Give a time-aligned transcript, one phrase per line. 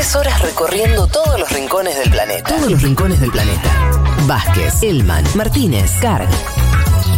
[0.00, 2.56] Tres horas recorriendo todos los rincones del planeta.
[2.56, 3.90] Todos los rincones del planeta.
[4.26, 6.26] Vázquez, Elman, Martínez, Carg.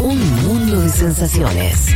[0.00, 1.86] Un mundo de sensaciones.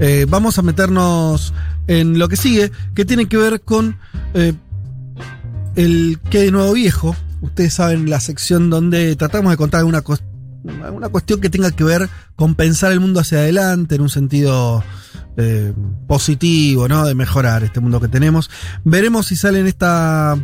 [0.00, 1.52] Eh, vamos a meternos
[1.88, 3.98] en lo que sigue, que tiene que ver con
[4.32, 4.54] eh,
[5.76, 7.14] el que de nuevo viejo.
[7.42, 10.00] Ustedes saben la sección donde tratamos de contar alguna,
[10.82, 14.82] alguna cuestión que tenga que ver con pensar el mundo hacia adelante en un sentido
[15.36, 15.72] eh,
[16.06, 17.04] positivo, ¿no?
[17.04, 18.50] De mejorar este mundo que tenemos.
[18.84, 20.38] Veremos si sale en esta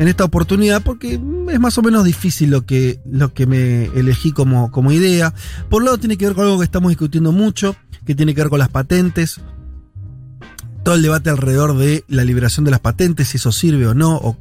[0.00, 4.32] en esta oportunidad porque es más o menos difícil lo que, lo que me elegí
[4.32, 5.34] como, como idea.
[5.68, 7.76] Por un lado tiene que ver con algo que estamos discutiendo mucho,
[8.06, 9.40] que tiene que ver con las patentes.
[10.82, 14.38] Todo el debate alrededor de la liberación de las patentes, si eso sirve o no,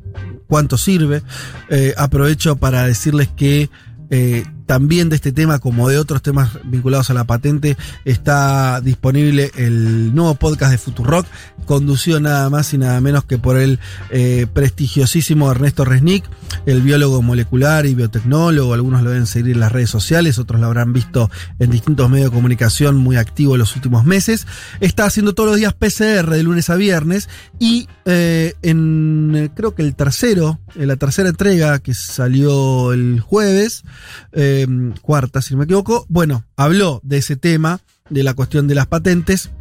[0.50, 1.22] cuánto sirve.
[1.70, 3.70] Eh, aprovecho para decirles que
[4.10, 9.50] eh, también de este tema, como de otros temas vinculados a la patente, está disponible
[9.56, 11.26] el nuevo podcast de Futurock,
[11.66, 13.80] conducido nada más y nada menos que por el
[14.12, 16.24] eh, prestigiosísimo Ernesto Resnick,
[16.68, 18.76] el biólogo molecular y biotecnólogo.
[18.76, 22.30] Algunos lo deben seguir en las redes sociales, otros lo habrán visto en distintos medios
[22.30, 24.46] de comunicación muy activo en los últimos meses.
[24.82, 29.82] Está haciendo todos los días PCR de lunes a viernes y eh, en creo que
[29.82, 33.84] el tercero, en la tercera entrega que salió el jueves,
[34.32, 37.80] eh, Em, cuarta, si no me equivoco, bueno, habló de ese tema,
[38.10, 39.52] de la cuestión de las patentes,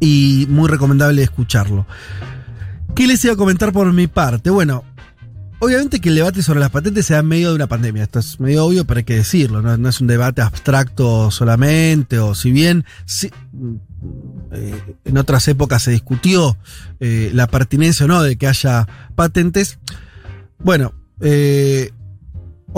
[0.00, 1.86] y muy recomendable escucharlo.
[2.94, 4.50] ¿Qué les iba a comentar por mi parte?
[4.50, 4.84] Bueno,
[5.58, 8.18] obviamente que el debate sobre las patentes se da en medio de una pandemia, esto
[8.18, 12.52] es medio obvio, pero hay que decirlo, no, es un debate abstracto solamente, o si
[12.52, 12.84] bien
[14.52, 16.56] eh, en otras épocas se discutió
[17.00, 19.78] eh, la pertinencia o no de que haya patentes,
[20.58, 21.92] bueno, eh,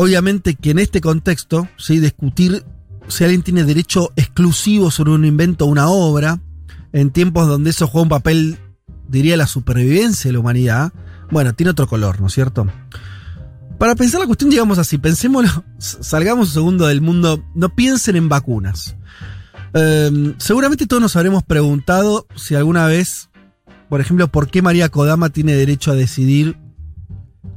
[0.01, 1.99] obviamente que en este contexto, ¿sí?
[1.99, 2.65] discutir
[3.09, 6.41] si alguien tiene derecho exclusivo sobre un invento o una obra,
[6.93, 8.59] en tiempos donde eso juega un papel,
[9.09, 10.93] diría, la supervivencia de la humanidad,
[11.33, 12.69] bueno, tiene otro color, ¿no es cierto?
[13.77, 18.29] Para pensar la cuestión, digamos así, pensémoslo, salgamos un segundo del mundo, no piensen en
[18.29, 18.95] vacunas.
[19.75, 23.31] Em, seguramente todos nos habremos preguntado si alguna vez,
[23.89, 26.57] por ejemplo, por qué María Kodama tiene derecho a decidir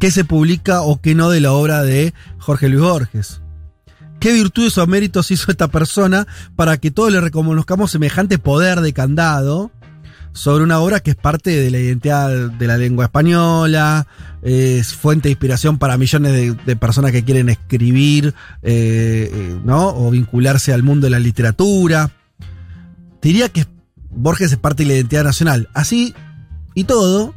[0.01, 3.41] qué se publica o qué no de la obra de Jorge Luis Borges.
[4.19, 6.25] ¿Qué virtudes o méritos hizo esta persona
[6.55, 9.69] para que todos le reconozcamos semejante poder de candado
[10.33, 14.07] sobre una obra que es parte de la identidad de la lengua española,
[14.41, 19.89] es fuente de inspiración para millones de, personas que quieren escribir eh, eh, ¿no?
[19.89, 22.09] o vincularse al mundo de la literatura?
[23.21, 23.67] Diría que
[24.09, 25.69] Borges es parte de la identidad nacional.
[25.75, 26.15] Así
[26.73, 27.35] y todo,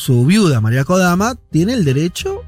[0.00, 2.42] su viuda, María Kodama, tiene el derecho,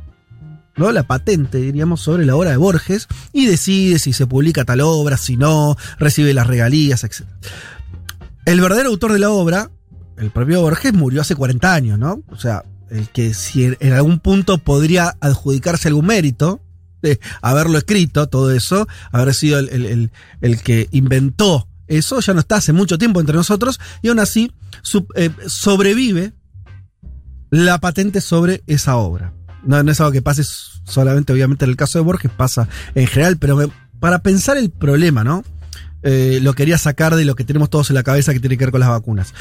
[0.75, 0.91] ¿no?
[0.91, 5.19] la patente, diríamos, sobre la obra de Borges y decide si se publica tal obra,
[5.19, 7.27] si no, recibe las regalías, etc.
[8.47, 9.71] El verdadero autor de la obra,
[10.17, 12.23] el propio Borges, murió hace 40 años, ¿no?
[12.29, 16.63] O sea, el que si en algún punto podría adjudicarse algún mérito
[17.03, 20.11] de haberlo escrito, todo eso, haber sido el,
[20.65, 24.53] que inventó eso, ya no está hace mucho tiempo entre nosotros, y aún así
[25.17, 26.33] eh, sobrevive
[27.53, 29.35] la patente sobre esa obra.
[29.63, 30.43] No, es algo que pase
[30.85, 33.71] solamente, obviamente, en el caso de Borges, pasa en general, pero
[34.01, 35.45] para pensar el problema, ¿no?
[36.03, 38.65] Eh, lo quería sacar de lo que tenemos todos en la cabeza que tiene que
[38.65, 39.35] ver con las vacunas.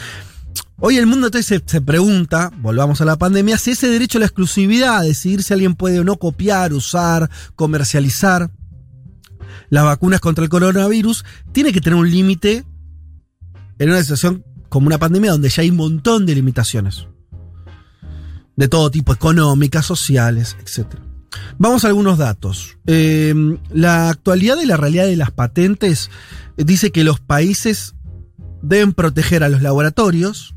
[0.77, 4.25] Hoy el mundo entonces se, pregunta, volvamos a la pandemia, si ese derecho a la
[4.25, 8.51] exclusividad, a decidir si alguien puede o no copiar, usar, comercializar
[9.69, 11.23] las vacunas contra el coronavirus,
[11.53, 12.65] tiene que tener un límite
[13.79, 17.07] en una situación como una pandemia donde ya hay un montón de limitaciones
[18.61, 20.85] de todo tipo, económicas, sociales, etc.
[21.57, 22.77] Vamos a algunos datos.
[22.85, 23.33] Eh,
[23.73, 26.11] la actualidad de la realidad de las patentes
[26.57, 27.95] dice que los países
[28.61, 30.53] deben proteger a los laboratorios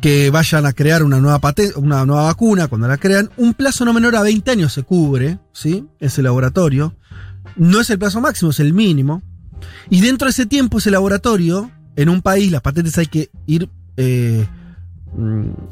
[0.00, 1.42] que vayan a crear una nueva,
[1.76, 3.28] una nueva vacuna cuando la crean.
[3.36, 5.86] Un plazo no menor a 20 años se cubre, ¿sí?
[6.00, 6.96] Ese laboratorio.
[7.56, 9.22] No es el plazo máximo, es el mínimo.
[9.90, 13.68] Y dentro de ese tiempo, ese laboratorio, en un país, las patentes hay que ir
[13.98, 14.46] eh,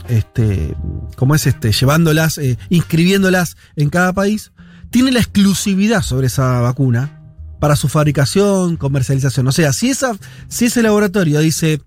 [0.08, 0.74] este,
[1.16, 1.72] ¿cómo es este?
[1.72, 4.52] Llevándolas, eh, inscribiéndolas en cada país,
[4.90, 7.20] tiene la exclusividad sobre esa vacuna
[7.58, 9.46] para su fabricación, comercialización.
[9.46, 10.16] O sea, si, esa,
[10.48, 11.80] si ese laboratorio dice,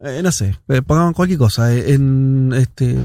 [0.00, 2.96] eh, no sé, eh, pongamos cualquier cosa, en, este,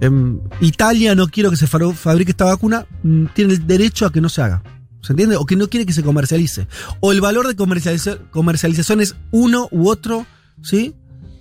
[0.00, 4.20] en Italia no quiero que se fabrique esta vacuna, mm, tiene el derecho a que
[4.20, 4.62] no se haga.
[5.02, 5.36] ¿Se entiende?
[5.36, 6.66] O que no quiere que se comercialice.
[7.00, 10.26] O el valor de comercialización es uno u otro,
[10.62, 10.94] ¿sí?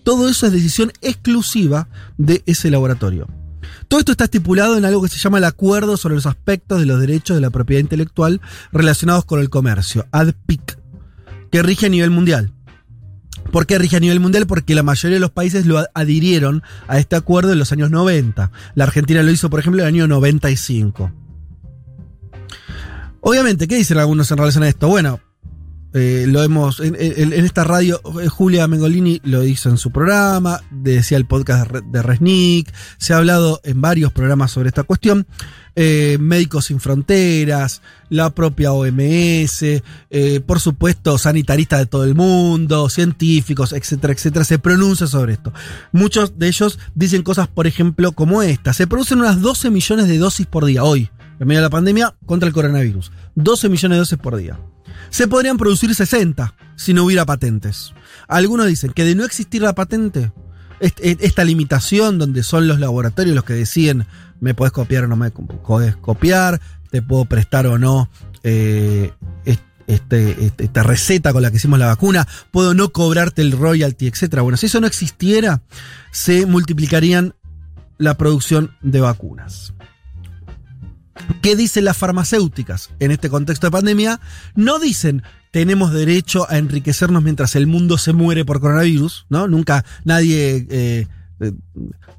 [0.04, 1.88] Todo eso es decisión exclusiva
[2.18, 3.28] de ese laboratorio.
[3.88, 6.86] Todo esto está estipulado en algo que se llama el Acuerdo sobre los aspectos de
[6.86, 8.42] los derechos de la propiedad intelectual
[8.72, 10.80] relacionados con el comercio, ADPIC,
[11.52, 12.54] que rige a nivel mundial.
[13.52, 14.46] ¿Por qué rige a nivel mundial?
[14.46, 18.52] Porque la mayoría de los países lo adhirieron a este acuerdo en los años 90.
[18.76, 21.12] La Argentina lo hizo, por ejemplo, en el año 95.
[23.22, 24.88] Obviamente, ¿qué dicen algunos en relación a esto?
[24.88, 25.20] Bueno,
[25.94, 26.80] eh, lo hemos.
[26.80, 26.96] En,
[27.34, 32.72] esta radio, eh, Julia Mengolini lo hizo en su programa, decía el podcast de Resnick,
[32.98, 35.26] se ha hablado en varios programas sobre esta cuestión.
[35.76, 39.64] Eh, Médicos Sin Fronteras, la propia OMS,
[40.46, 45.54] por supuesto, sanitaristas de todo el mundo, científicos, etcétera, etcétera, se pronuncia sobre esto.
[45.92, 48.74] Muchos de ellos dicen cosas, por ejemplo, como esta.
[48.74, 51.10] Se producen unas 12 millones de dosis por día hoy,
[51.40, 53.12] en medio de la pandemia, contra el coronavirus.
[53.36, 54.60] 12 millones de dosis por día
[55.10, 57.94] se podrían producir 60 si no hubiera patentes.
[58.28, 60.32] Algunos dicen que de no existir la patente,
[60.80, 64.06] esta limitación donde son los laboratorios los que deciden
[64.40, 68.10] me puedes copiar o no me puedes copiar, te puedo prestar o no
[68.44, 69.12] eh,
[69.90, 74.06] este, este, esta receta con la que hicimos la vacuna, puedo no cobrarte el royalty,
[74.06, 74.42] etc.
[74.42, 75.64] Bueno, si eso no existiera,
[76.12, 77.34] se multiplicarían
[77.98, 79.74] la producción de vacunas.
[81.42, 84.20] ¿Qué dicen las farmacéuticas en este contexto de pandemia?
[84.56, 89.48] No dicen tenemos derecho a enriquecernos mientras el mundo se muere por coronavirus, ¿no?
[89.48, 91.08] Nunca nadie eh,
[91.40, 91.54] eh,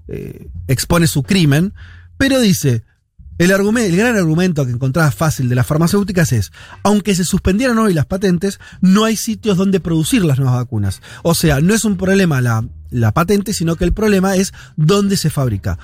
[0.09, 1.73] eh, expone su crimen,
[2.17, 2.83] pero dice,
[3.39, 6.53] el, el gran argumento que encontraba fácil de las farmacéuticas es,
[6.83, 11.01] aunque se suspendieran hoy las patentes, no hay sitios donde producir las nuevas vacunas.
[11.23, 15.17] O sea, no es un problema la, la patente, sino que el problema es dónde
[15.17, 15.79] se fabrica.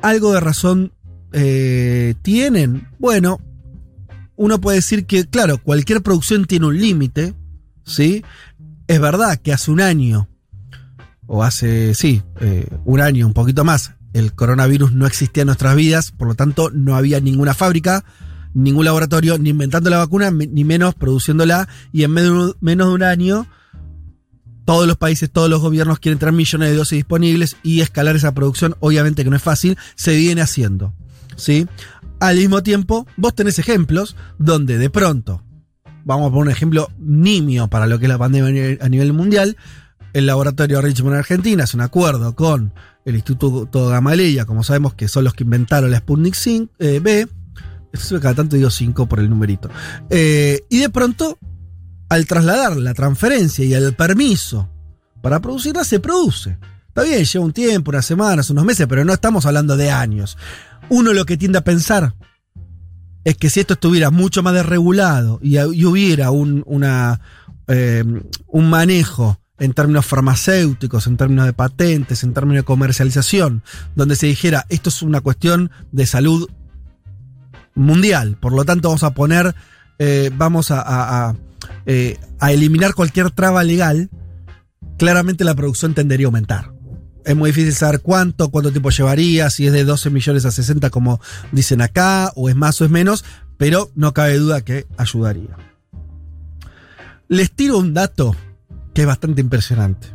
[0.00, 0.92] Algo de razón
[1.32, 2.88] eh, tienen?
[2.98, 3.40] Bueno,
[4.36, 7.34] uno puede decir que, claro, cualquier producción tiene un límite,
[7.84, 8.24] ¿sí?
[8.88, 10.28] Es verdad que hace un año,
[11.26, 15.76] o hace, sí, eh, un año, un poquito más, el coronavirus no existía en nuestras
[15.76, 18.04] vidas, por lo tanto no había ninguna fábrica,
[18.54, 23.46] ningún laboratorio, ni inventando la vacuna, ni menos produciéndola, y en menos de un año
[24.64, 28.32] todos los países, todos los gobiernos quieren tener millones de dosis disponibles y escalar esa
[28.32, 30.94] producción, obviamente que no es fácil, se viene haciendo.
[31.36, 31.66] ¿Sí?
[32.20, 35.42] Al mismo tiempo, vos tenés ejemplos donde de pronto,
[36.04, 39.56] vamos a poner un ejemplo nimio para lo que es la pandemia a nivel mundial,
[40.12, 42.72] el laboratorio Richmond Argentina hace un acuerdo con
[43.04, 46.36] el Instituto Gamaleya, como sabemos que son los que inventaron la Sputnik
[46.78, 47.28] eh, B,
[48.20, 49.68] cada tanto digo 5 por el numerito,
[50.10, 51.38] eh, y de pronto,
[52.08, 54.68] al trasladar la transferencia y el permiso
[55.22, 56.58] para producirla, se produce.
[56.94, 60.36] Está bien, lleva un tiempo, unas semanas, unos meses, pero no estamos hablando de años.
[60.90, 62.12] Uno lo que tiende a pensar
[63.24, 66.66] es que si esto estuviera mucho más desregulado y, hubiera un,
[67.68, 68.04] eh,
[68.46, 73.62] un manejo en términos farmacéuticos, en términos de patentes, en términos de comercialización,
[73.96, 76.50] donde se dijera esto es una cuestión de salud
[77.74, 79.54] mundial, por lo tanto vamos a poner,
[79.98, 81.34] eh, vamos a,
[81.86, 84.10] eh, a eliminar cualquier traba legal,
[84.98, 86.81] claramente la producción tendería a aumentar
[87.24, 90.90] es muy difícil saber cuánto, cuánto tiempo llevaría, si es de 12 millones a 60
[90.90, 91.20] como
[91.52, 93.24] dicen acá, o es más o es menos,
[93.56, 95.56] pero no cabe duda que ayudaría.
[97.28, 98.36] Les tiro un dato
[98.94, 100.08] que es bastante impresionante.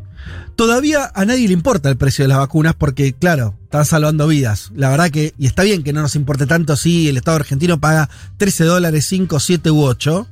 [0.55, 4.71] Todavía a nadie le importa el precio de las vacunas porque, claro, están salvando vidas.
[4.75, 7.79] La verdad que, y está bien que no nos importe tanto si el Estado argentino
[7.79, 10.27] paga 13 dólares, 5, 7 u 8,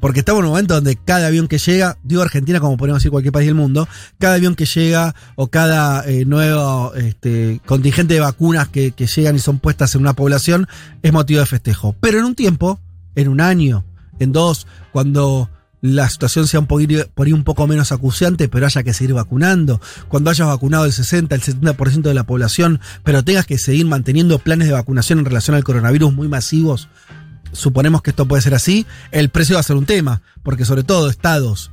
[0.00, 3.10] porque estamos en un momento donde cada avión que llega, digo Argentina como podemos decir
[3.10, 3.88] cualquier país del mundo,
[4.18, 9.38] cada avión que llega o cada eh, nuevo este, contingente de vacunas que, llegan y
[9.38, 10.68] son puestas en una población
[11.02, 11.96] es motivo de festejo.
[12.00, 12.78] Pero en un tiempo,
[13.14, 13.84] en un año,
[14.18, 15.50] en dos, cuando
[15.80, 20.30] la situación sea un poquito, un poco menos acuciante, pero haya que seguir vacunando, cuando
[20.30, 24.68] hayas vacunado el 60, el 70% de la población, pero tengas que seguir manteniendo planes
[24.68, 26.88] de vacunación en relación al coronavirus muy masivos,
[27.52, 30.84] suponemos que esto puede ser así, el precio va a ser un tema, porque sobre
[30.84, 31.70] todo estados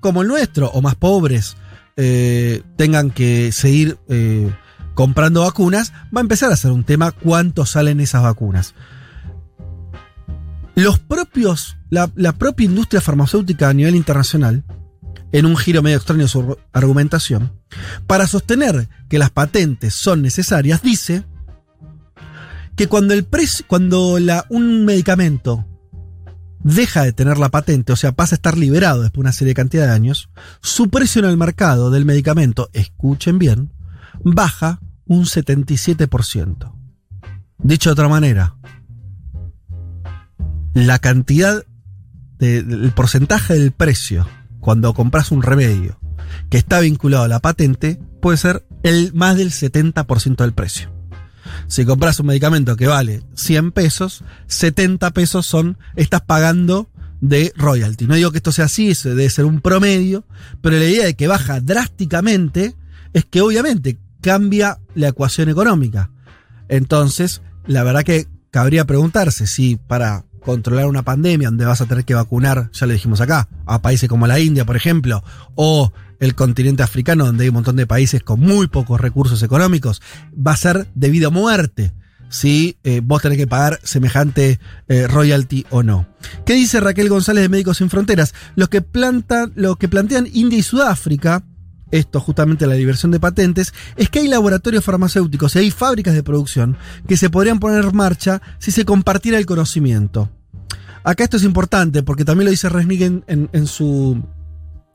[0.00, 1.56] como el nuestro o más pobres
[1.96, 4.52] eh, tengan que seguir eh,
[4.94, 8.74] comprando vacunas, va a empezar a ser un tema cuánto salen esas vacunas.
[10.74, 14.64] Los propios, la, la propia industria farmacéutica a nivel internacional,
[15.32, 17.52] en un giro medio extraño de su argumentación,
[18.06, 21.24] para sostener que las patentes son necesarias, dice
[22.78, 23.26] que cuando, el
[23.66, 25.66] cuando la, un medicamento
[26.62, 29.50] deja de tener la patente, o sea, pasa a estar liberado después de una serie
[29.50, 30.30] de cantidad de años,
[30.62, 33.72] su precio en el mercado del medicamento, escuchen bien,
[34.22, 36.72] baja un 77%.
[37.58, 38.54] Dicho de otra manera,
[40.72, 41.64] la cantidad,
[42.38, 44.28] del porcentaje del precio
[44.60, 45.98] cuando compras un remedio
[46.48, 50.97] que está vinculado a la patente puede ser el más del 70% del precio.
[51.66, 56.90] Si compras un medicamento que vale 100 pesos, 70 pesos son, estás pagando
[57.20, 58.06] de royalty.
[58.06, 60.24] No digo que esto sea así, eso debe ser un promedio,
[60.62, 62.76] pero la idea de que baja drásticamente
[63.12, 66.10] es que obviamente cambia la ecuación económica.
[66.68, 72.04] Entonces, la verdad que cabría preguntarse si para controlar una pandemia donde vas a tener
[72.04, 75.22] que vacunar, ya lo dijimos acá, a países como la India, por ejemplo,
[75.54, 80.02] o el continente africano, donde hay un montón de países con muy pocos recursos económicos,
[80.34, 81.92] va a ser de vida o muerte
[82.28, 86.06] si eh, vos tenés que pagar semejante eh, royalty o no.
[86.44, 88.34] ¿Qué dice Raquel González de Médicos Sin Fronteras?
[88.54, 91.42] Los que, plantan, lo que plantean India y Sudáfrica,
[91.90, 96.22] esto justamente la diversión de patentes, es que hay laboratorios farmacéuticos y hay fábricas de
[96.22, 96.76] producción
[97.06, 100.30] que se podrían poner en marcha si se compartiera el conocimiento.
[101.04, 104.22] Acá esto es importante porque también lo dice Resnick en, su,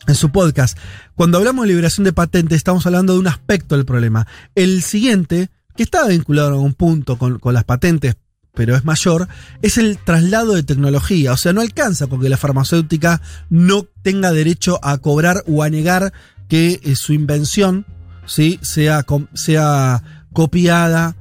[0.08, 0.78] en su podcast.
[1.16, 4.28] Cuando hablamos de liberación de patentes estamos hablando de un aspecto del problema.
[4.54, 8.16] El siguiente, que está vinculado a un punto con, con las patentes,
[8.54, 9.28] pero es mayor,
[9.62, 11.34] es el traslado de tecnología.
[11.34, 15.70] O sea, no alcanza con que la farmacéutica no tenga derecho a cobrar o a
[15.70, 16.14] negar
[16.48, 17.86] que eh, su invención
[18.26, 18.60] ¿sí?
[18.62, 21.16] sea, sea copiada,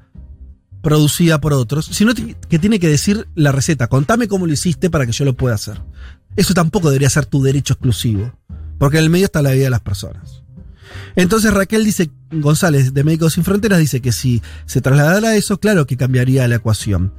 [0.83, 5.07] producida por otros, sino que tiene que decir la receta, contame cómo lo hiciste para
[5.07, 5.81] que yo lo pueda hacer.
[6.37, 8.33] Eso tampoco debería ser tu derecho exclusivo,
[8.79, 10.43] porque en el medio está la vida de las personas.
[11.17, 15.87] Entonces Raquel dice, González de Médicos Sin Fronteras dice que si se trasladara eso, claro
[15.87, 17.13] que cambiaría la ecuación.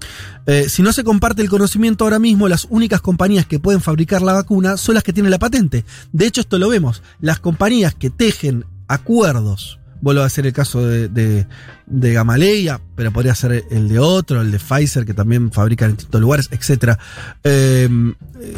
[0.45, 4.21] Eh, si no se comparte el conocimiento ahora mismo, las únicas compañías que pueden fabricar
[4.21, 5.85] la vacuna son las que tienen la patente.
[6.11, 7.01] De hecho, esto lo vemos.
[7.19, 13.33] Las compañías que tejen acuerdos vuelvo a ser el caso de, de, Gamaleya, pero podría
[13.35, 16.99] ser el de otro, el de Pfizer, que también fabrica en distintos lugares, etc.
[17.41, 18.53] Em, eh,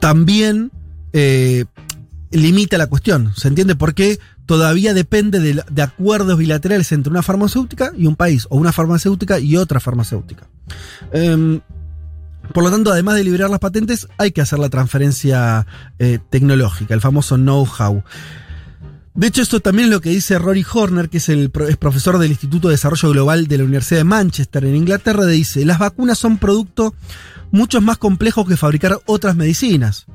[0.00, 0.72] también
[1.12, 1.66] eh,
[2.32, 3.32] limita la cuestión.
[3.36, 8.46] ¿Se entiende por qué todavía depende de, acuerdos bilaterales entre una farmacéutica y un país,
[8.50, 10.46] o una farmacéutica y otra farmacéutica?
[11.12, 11.60] Em,
[12.52, 15.66] por lo tanto, además de liberar las patentes, hay que hacer la transferencia
[15.98, 18.02] eh, tecnológica, el famoso know-how.
[19.14, 22.30] De hecho, esto también es lo que dice Rory Horner, que es el profesor del
[22.30, 26.38] Instituto de Desarrollo Global de la Universidad de Manchester en Inglaterra, dice, las vacunas son
[26.38, 26.94] producto
[27.50, 30.06] mucho más complejos que fabricar otras medicinas.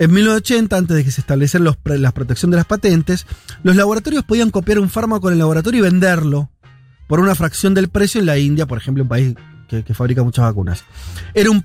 [0.00, 3.26] En 1980, antes de que se estableciera la protección de las patentes,
[3.62, 6.50] los laboratorios podían copiar un fármaco en el laboratorio y venderlo
[7.06, 9.34] por una fracción del precio en la India, por ejemplo, un país
[9.68, 10.84] que, fabrica muchas vacunas.
[11.34, 11.62] Era un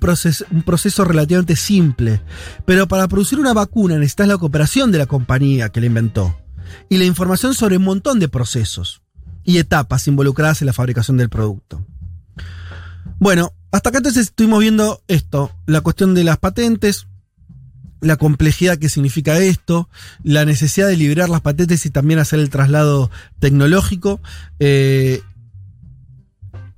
[0.50, 2.20] un proceso relativamente simple,
[2.66, 6.38] pero para producir una vacuna necesitas la cooperación de la compañía que la inventó
[6.90, 9.00] y la información sobre un montón de procesos
[9.44, 11.86] y etapas involucradas en la fabricación del producto.
[13.18, 17.06] Bueno, hasta acá entonces estuvimos viendo esto, la cuestión de las patentes,
[18.06, 19.88] la complejidad que significa esto,
[20.22, 24.20] la necesidad de liberar las patentes y también hacer el traslado tecnológico.
[24.58, 25.22] Eh,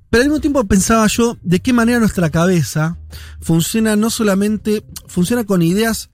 [0.09, 2.97] pero al mismo tiempo pensaba yo de qué manera nuestra cabeza
[3.41, 6.09] funciona no solamente, funciona con ideas.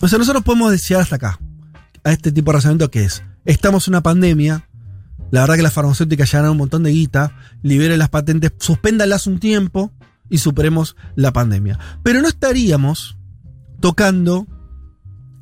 [0.00, 1.38] O sea, nosotros podemos decir hasta acá,
[2.02, 4.68] a este tipo de razonamiento que es, estamos en una pandemia,
[5.30, 9.38] la verdad que las farmacéuticas ya un montón de guita, liberen las patentes, suspéndalas un
[9.38, 9.92] tiempo
[10.28, 11.78] y superemos la pandemia.
[12.02, 13.16] Pero no estaríamos
[13.82, 14.46] tocando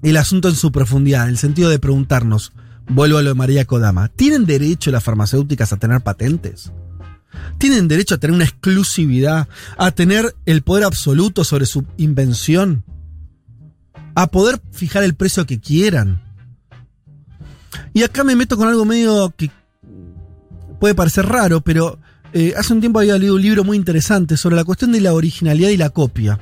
[0.03, 2.53] el asunto en su profundidad, en el sentido de preguntarnos,
[2.89, 6.73] vuelvo a lo de María Kodama, ¿tienen derecho las farmacéuticas a tener patentes?
[7.59, 12.83] ¿Tienen derecho a tener una exclusividad, a tener el poder absoluto sobre su invención?
[14.15, 16.23] ¿A poder fijar el precio que quieran?
[17.93, 19.51] Y acá me meto con algo medio que
[20.81, 21.99] puede parecer raro, pero
[22.33, 25.13] eh, hace un tiempo había leído un libro muy interesante sobre la cuestión de la
[25.13, 26.41] originalidad y la copia.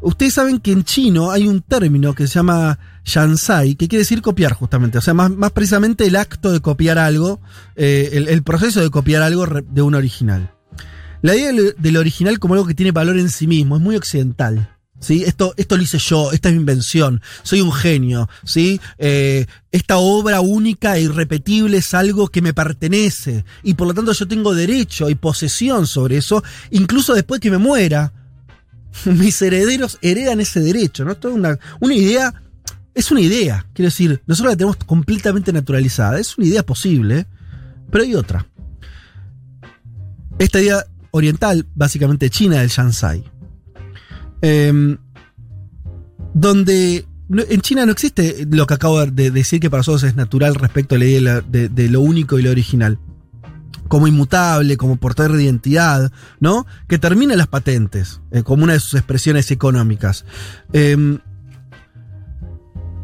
[0.00, 4.20] Ustedes saben que en chino hay un término que se llama shansai, que quiere decir
[4.20, 7.40] copiar justamente, o sea, más, más precisamente el acto de copiar algo,
[7.76, 10.52] eh, el, proceso de copiar algo de un original.
[11.22, 14.72] La idea del original como algo que tiene valor en sí mismo es muy occidental.
[14.98, 15.24] ¿Sí?
[15.24, 18.80] Esto, esto lo hice yo, esta es mi invención, soy un genio, ¿sí?
[18.96, 24.12] Eh, esta obra única e irrepetible es algo que me pertenece y por lo tanto
[24.12, 28.12] yo tengo derecho y posesión sobre eso, incluso después que me muera.
[29.04, 31.12] mis herederos heredan ese derecho, ¿no?
[31.12, 32.42] Es una, una idea,
[32.94, 37.26] es una idea, quiero decir, nosotros la tenemos completamente naturalizada, es una idea posible,
[37.90, 38.46] pero hay otra.
[40.38, 43.24] Esta idea oriental, básicamente china del Shansai,
[44.42, 44.98] em,
[46.34, 50.54] donde en China no existe lo que acabo de decir que para nosotros es natural
[50.54, 52.98] respecto a la idea de lo único y lo original
[53.88, 56.66] como inmutable, como portador de identidad, ¿no?
[56.88, 60.24] Que termina las patentes, eh, como una de sus expresiones económicas.
[60.72, 61.18] Em,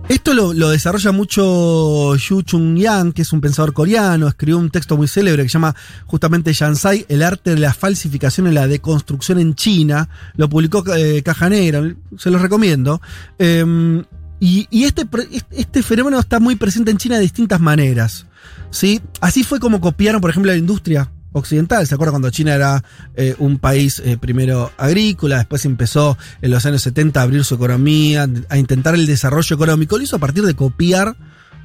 [0.09, 4.97] Esto lo, desarrolla mucho Yu Chung Yang, que es un pensador coreano, escribió un texto
[4.97, 9.39] muy célebre que se llama justamente Shansai, el arte de la falsificación y la deconstrucción
[9.39, 10.09] en China.
[10.35, 13.01] Lo publicó eh, Caja Negra, se los recomiendo.
[13.39, 14.05] Eh,
[14.45, 15.07] y, este,
[15.53, 18.27] este fenómeno está muy presente en China de distintas maneras.
[18.73, 19.01] ¿Sí?
[19.21, 21.87] Así fue como copiaron, por ejemplo, la industria occidental.
[21.87, 22.83] ¿Se acuerdan cuando China era
[23.15, 27.55] eh, un país eh, primero agrícola, después empezó en los años 70 a abrir su
[27.55, 29.97] economía, a intentar el desarrollo económico?
[29.97, 31.17] Lo hizo a partir de copiar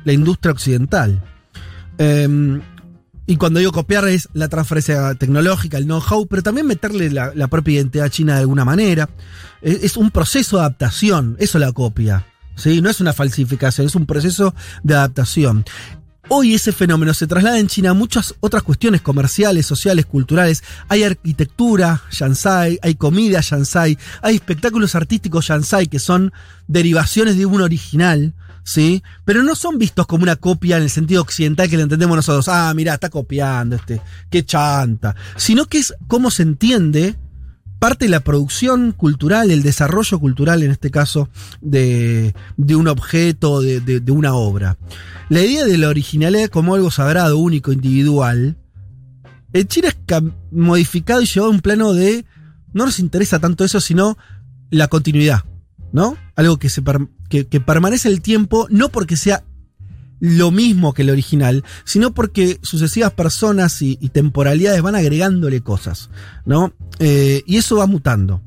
[0.06, 1.24] la industria occidental.
[1.98, 2.60] Eh,
[3.30, 7.74] y cuando digo copiar es la transferencia tecnológica, el know-how, pero también meterle la, propia
[7.74, 9.10] identidad china de alguna manera.
[9.62, 12.26] Es, es un proceso de adaptación, eso la copia.
[12.56, 12.82] ¿sí?
[12.82, 15.66] No es una falsificación, es un proceso de adaptación.
[16.30, 20.62] Hoy ese fenómeno se traslada en China a muchas otras cuestiones comerciales, sociales, culturales.
[20.90, 26.34] Hay arquitectura Shansai, hay comida Shansai, hay espectáculos artísticos Shansai que son
[26.68, 28.34] derivaciones de un original,
[28.66, 29.04] ¿sí?
[29.24, 32.50] Pero no son vistos como una copia en el sentido occidental que lo entendemos nosotros.
[32.50, 35.16] Ah, mira, está copiando este, qué chanta.
[35.38, 37.16] Sino que es cómo se entiende
[37.80, 41.30] parte de la producción cultural, el desarrollo cultural, en este caso,
[41.62, 44.78] de, de un objeto, de, de, una obra.
[45.30, 48.58] La idea de la originalidad como algo sagrado, único, individual,
[49.54, 52.26] en China es modificado y llevado a un plano de.
[52.74, 54.18] No nos interesa tanto eso, sino
[54.70, 55.44] la continuidad,
[55.92, 56.18] ¿no?
[56.36, 56.84] Algo que, se
[57.30, 59.44] que permanece el tiempo, no porque sea
[60.20, 66.10] lo mismo que el original, sino porque sucesivas personas y, temporalidades van agregándole cosas,
[66.46, 66.74] ¿no?
[67.00, 68.42] Eh, y eso va mutando.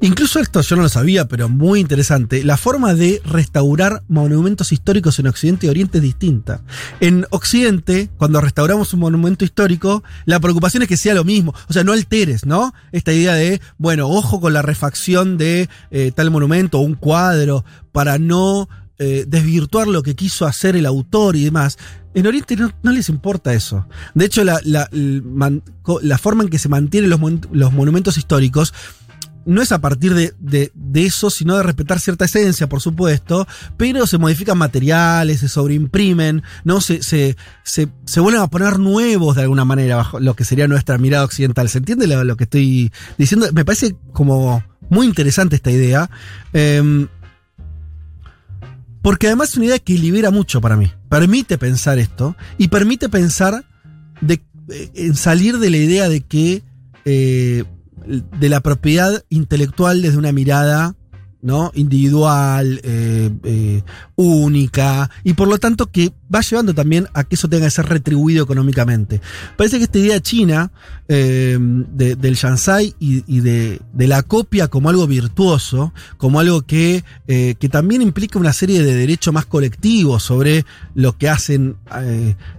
[0.00, 2.44] Incluso esto yo no lo sabía, pero muy interesante.
[2.44, 6.62] La forma de restaurar monumentos históricos en Occidente y Oriente es distinta.
[7.00, 11.54] En Occidente, cuando restauramos un monumento histórico, la preocupación es que sea lo mismo.
[11.68, 12.74] O sea, no alteres, ¿no?
[12.92, 17.64] Esta idea de, bueno, ojo con la refacción de eh, tal monumento o un cuadro
[17.92, 18.68] para no
[18.98, 21.78] eh, desvirtuar lo que quiso hacer el autor y demás.
[22.14, 23.86] En Oriente no, les importa eso.
[24.14, 24.88] De hecho, la, la-
[26.02, 27.20] la forma en que se mantienen los,
[27.52, 28.72] los monumentos históricos
[29.44, 34.06] no es a partir de, de- eso, sino de respetar cierta esencia, por supuesto, pero
[34.06, 36.80] se modifican materiales, se sobreimprimen, ¿no?
[36.80, 40.66] Se, se, se, se vuelven a poner nuevos de alguna manera bajo lo que sería
[40.66, 41.68] nuestra mirada occidental.
[41.68, 43.46] ¿Se entiende lo, lo que estoy diciendo?
[43.52, 46.10] Me parece como muy interesante esta idea.
[46.52, 47.06] Em,
[49.06, 50.90] porque además es una idea que libera mucho para mí.
[51.08, 53.64] Permite pensar esto y permite pensar
[54.28, 54.40] eh,
[54.94, 56.64] en salir de la idea de que
[57.04, 57.62] eh,
[58.04, 60.96] de la propiedad intelectual desde una mirada
[61.46, 61.70] ¿no?
[61.74, 63.82] individual, eh, eh,
[64.16, 67.86] única, y por lo tanto que va llevando también a que eso tenga que ser
[67.86, 69.20] retribuido económicamente.
[69.56, 70.72] Parece que esta idea china
[71.08, 76.62] eh, de- del Shansai y, y de, de la copia como algo virtuoso, como algo
[76.62, 81.76] que, que también implica una serie de derechos más colectivos sobre lo que hacen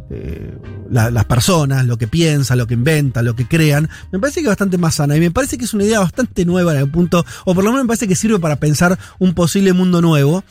[0.09, 0.57] eh,
[0.89, 4.45] la- las personas, lo que piensan, lo que inventan, lo que crean, me parece que
[4.47, 6.89] es bastante más sana y me parece que es una idea bastante nueva en el
[6.89, 10.43] punto, o por lo menos me parece que sirve para pensar un posible mundo nuevo,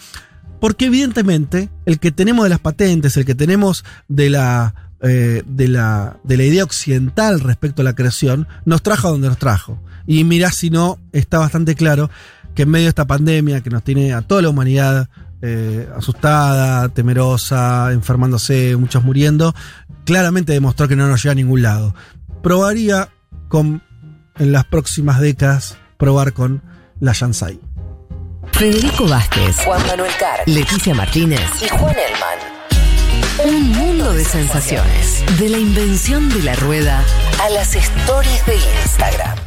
[0.60, 5.68] porque evidentemente el que tenemos de las patentes, el que tenemos de la, eh, de
[5.68, 9.78] la, de la idea occidental respecto a la creación, nos trajo a donde nos trajo.
[10.06, 12.10] Y mirá si no, está bastante claro
[12.54, 15.10] que en medio de esta pandemia que nos tiene a toda la humanidad
[15.46, 19.54] eh, asustada, temerosa, enfermándose, muchos muriendo,
[20.04, 21.94] claramente demostró que no nos lleva a ningún lado.
[22.42, 23.10] Probaría
[23.48, 23.82] con,
[24.38, 26.62] en las próximas décadas, probar con
[27.00, 27.60] la Shansai.
[28.52, 31.40] Federico Vázquez, Juan Manuel Carr Leticia Martínez.
[31.62, 33.54] y Juan Elman.
[33.54, 35.22] Un mundo de sensaciones.
[35.38, 37.04] De la invención de la rueda
[37.42, 39.46] A las stories de Instagram.